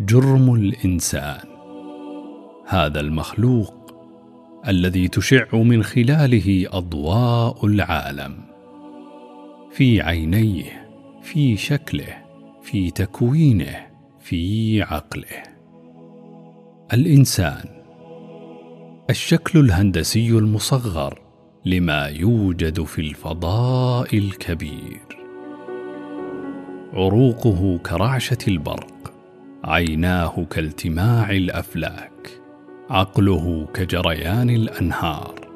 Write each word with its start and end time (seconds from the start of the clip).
جرم 0.00 0.54
الإنسان. 0.54 1.40
هذا 2.66 3.00
المخلوق 3.00 3.74
الذي 4.68 5.08
تشع 5.08 5.46
من 5.52 5.82
خلاله 5.82 6.66
أضواء 6.72 7.66
العالم. 7.66 8.36
في 9.70 10.02
عينيه 10.02 10.88
في 11.22 11.56
شكله 11.56 12.16
في 12.62 12.90
تكوينه 12.90 13.86
في 14.20 14.82
عقله. 14.82 15.42
الإنسان 16.92 17.64
الشكل 19.10 19.58
الهندسي 19.58 20.28
المصغر 20.28 21.22
لما 21.64 22.06
يوجد 22.06 22.82
في 22.82 23.00
الفضاء 23.00 24.18
الكبير. 24.18 25.00
عروقه 26.92 27.78
كرعشة 27.78 28.38
البرق 28.48 28.93
عيناه 29.66 30.46
كالتماع 30.50 31.30
الأفلاك 31.30 32.40
عقله 32.90 33.66
كجريان 33.74 34.50
الأنهار. 34.50 35.48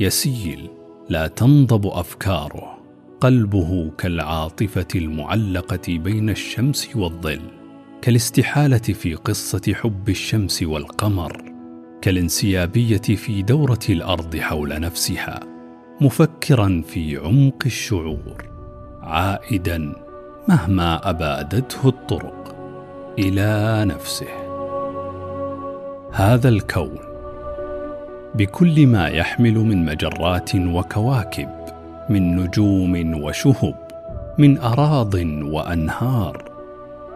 يسيل 0.00 0.70
لا 1.08 1.26
تنضب 1.26 1.86
أفكاره 1.86 2.78
قلبه 3.20 3.90
كالعاطفة 3.98 4.86
المعلقة 4.94 5.98
بين 5.98 6.30
الشمس 6.30 6.96
والظل 6.96 7.40
كالاستحالة 8.02 8.78
في 8.78 9.14
قصة 9.14 9.74
حب 9.74 10.08
الشمس 10.08 10.62
والقمر 10.62 11.52
كالانسيابية 12.02 13.16
في 13.16 13.42
دورة 13.42 13.84
الأرض 13.88 14.36
حول 14.36 14.80
نفسها 14.80 15.40
مفكرا 16.00 16.82
في 16.86 17.16
عمق 17.16 17.62
الشعور. 17.66 18.44
عائدا 19.02 19.92
مهما 20.48 21.10
أبادته 21.10 21.88
الطرق. 21.88 22.43
إلى 23.18 23.84
نفسه. 23.88 24.26
هذا 26.12 26.48
الكون 26.48 26.98
بكل 28.34 28.86
ما 28.86 29.08
يحمل 29.08 29.54
من 29.54 29.84
مجرات 29.84 30.54
وكواكب 30.54 31.48
من 32.08 32.36
نجوم 32.36 33.22
وشهب 33.22 33.74
من 34.38 34.58
أراض 34.58 35.14
وأنهار. 35.42 36.44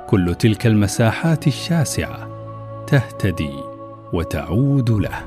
كل 0.06 0.34
تلك 0.34 0.66
المساحات 0.66 1.46
الشاسعة 1.46 2.28
تهتدي 2.86 3.54
وتعود 4.12 4.90
له. 4.90 5.20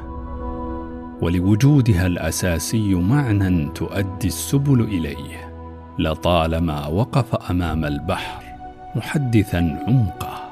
ولوجودها 1.22 2.08
الأساسي 2.08 2.96
معنى 2.96 3.70
تؤدي 3.70 4.28
السبل 4.28 4.82
إليه 4.82 5.54
لطالما 6.00 6.88
وقف 6.88 7.36
أمام 7.52 7.86
البحر 7.86 8.44
محدثا 8.96 9.84
عمقه 9.88 10.51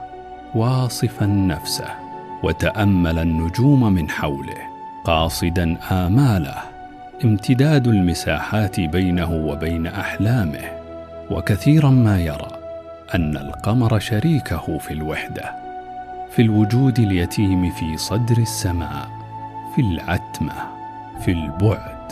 واصفا 0.55 1.25
نفسه 1.25 1.89
وتأمل 2.43 3.19
النجوم 3.19 3.93
من 3.93 4.09
حوله 4.09 4.57
قاصدا 5.03 5.77
آماله 5.91 6.55
امتداد 7.23 7.87
المساحات 7.87 8.79
بينه 8.79 9.33
وبين 9.33 9.87
أحلامه. 9.87 10.79
وكثيرا 11.31 11.89
ما 11.89 12.19
يرى 12.19 12.51
أن 13.15 13.37
القمر 13.37 13.99
شريكه 13.99 14.77
في 14.77 14.93
الوحدة 14.93 15.55
في 16.31 16.41
الوجود 16.41 16.99
اليتيم 16.99 17.71
في 17.71 17.97
صدر 17.97 18.37
السماء 18.37 19.09
في 19.75 19.81
العتمة 19.81 20.53
في 21.19 21.31
البعد 21.31 22.11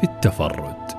في 0.00 0.04
التفرد. 0.04 0.95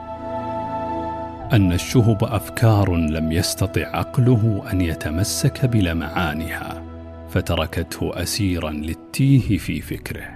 أن 1.54 1.72
الشهب 1.72 2.24
أفكار 2.24 2.96
لم 2.96 3.32
يستطع 3.32 3.82
عقله 3.82 4.64
أن 4.72 4.82
يتمسك 4.82 5.66
بلمعانها 5.66 6.84
فتركته 7.30 8.24
اسيرا 8.24 8.72
للتيه 8.72 9.58
في 9.58 9.82
فكره 9.82 10.28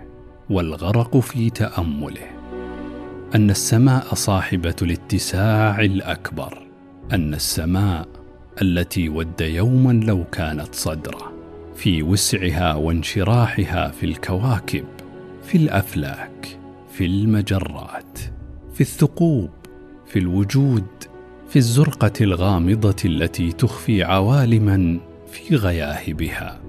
والغرق 0.50 1.18
في 1.18 1.50
تأمله. 1.50 2.28
أن 3.36 3.50
السماء 3.50 4.14
صاحبة 4.14 4.76
الاتساع 4.82 5.82
الأكبر 5.82 6.68
أن 7.14 7.34
السماء 7.34 8.08
التي 8.62 9.10
ود 9.10 9.42
يوما 9.42 9.94
لو 9.94 10.24
كانت 10.24 10.76
صدرة 10.76 11.34
في 11.76 12.04
وسعها 12.04 12.74
وانشراحها 12.74 13.88
في 13.88 14.06
الكواكب 14.06 14.86
في 15.44 15.58
الأفلاك 15.58 16.58
في 16.92 17.06
المجرات 17.06 18.20
في 18.74 18.82
الثقوب. 18.82 19.61
في 20.12 20.20
الوجود 20.20 20.86
في 21.50 21.56
الزرقة 21.56 22.12
الغامضة 22.22 22.96
التي 23.06 23.52
تخفي 23.52 24.04
عوالما 24.04 25.00
في 25.32 25.56
غياهبها. 25.56 26.62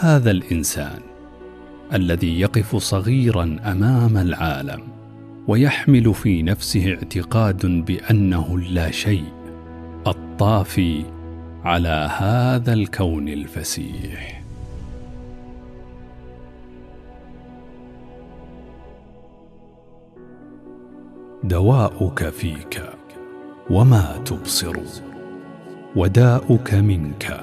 هذا 0.00 0.30
الإنسان 0.30 1.00
الذي 1.92 2.40
يقف 2.40 2.76
صغيرا 2.76 3.56
أمام 3.64 4.16
العالم 4.16 4.80
ويحمل 5.46 6.14
في 6.14 6.42
نفسه 6.42 6.94
اعتقاد 6.94 7.66
بأنه 7.66 8.54
اللا 8.54 8.90
شيء 8.90 9.32
الطافي 10.06 11.04
على 11.64 12.10
هذا 12.18 12.72
الكون 12.72 13.28
الفسيح. 13.28 14.37
دواؤك 21.44 22.28
فيك 22.28 22.82
وما 23.70 24.16
تبصر 24.24 24.76
وداؤك 25.96 26.74
منك 26.74 27.40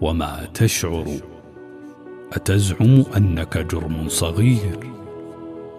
وما 0.00 0.48
تشعر. 0.54 1.06
أتزعم 2.32 3.04
أنك 3.16 3.58
جرم 3.58 4.08
صغير 4.08 4.78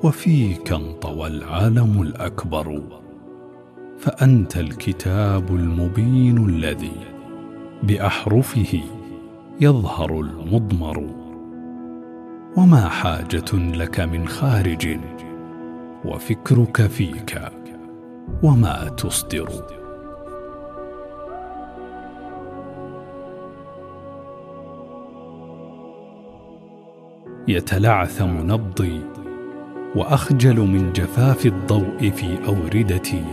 وفيك 0.04 0.72
انطوى 0.72 1.28
العالم 1.28 2.02
الأكبر. 2.02 2.82
فأنت 4.00 4.58
الكتاب 4.58 5.56
المبين 5.56 6.50
الذي 6.50 6.98
بأحرفه 7.84 8.82
يظهر 9.62 10.20
المضمر. 10.20 11.10
وما 12.58 12.88
حاجة 12.88 13.54
لك 13.54 14.00
من 14.00 14.28
خارج 14.28 14.98
وفكرك 16.06 16.88
فيك 16.88 17.40
وما 18.44 18.90
تصدر. 18.98 19.50
يتلعثم 27.48 28.52
نبضي 28.52 29.02
وأخجل 29.96 30.60
من 30.60 30.94
جفاف 30.94 31.46
الضوء 31.46 32.10
في 32.10 32.48
أوردتي. 32.48 33.24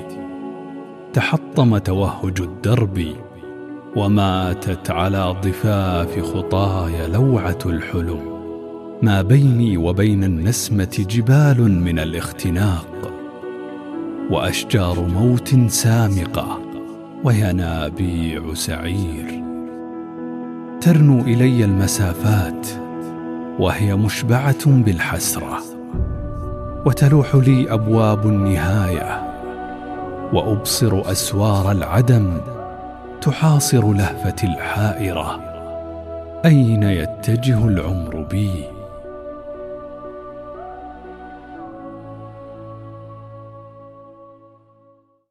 تحطم 1.12 1.78
توهج 1.78 2.40
الدرب 2.40 3.02
وماتت 3.96 4.90
على 4.90 5.36
ضفاف 5.42 6.20
خطاي 6.20 7.08
لوعة 7.08 7.58
الحلم. 7.66 8.35
ما 9.02 9.22
بيني 9.22 9.76
وبين 9.76 10.24
النسمة 10.24 11.06
جبال 11.10 11.80
من 11.80 11.98
الاختناق 11.98 13.12
وأشجار 14.30 15.00
موت 15.00 15.54
سامقة 15.70 16.58
وينابيع 17.24 18.54
سعير. 18.54 19.42
ترنو 20.80 21.20
إلي 21.20 21.64
المسافات 21.64 22.66
وهي 23.58 23.96
مشبعة 23.96 24.66
بالحسرة 24.66 25.58
وتلوح 26.86 27.34
لي 27.34 27.72
أبواب 27.72 28.26
النهاية 28.26 29.32
وأبصر 30.32 31.10
أسوار 31.10 31.72
العدم 31.72 32.40
تحاصر 33.20 33.92
لهفتي 33.92 34.46
الحائرة. 34.46 35.40
أين 36.44 36.82
يتجه 36.82 37.68
العمر 37.68 38.26
بي؟ 38.30 38.75